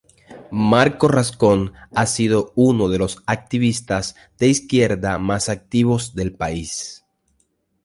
Marco 0.49 1.07
Rascón 1.07 1.73
ha 1.93 2.07
sido 2.07 2.53
uno 2.55 2.89
de 2.89 2.97
los 2.97 3.21
activistas 3.27 4.15
de 4.39 4.47
izquierda 4.47 5.19
más 5.19 5.47
activos 5.47 6.15
del 6.15 6.33
país. 6.33 7.05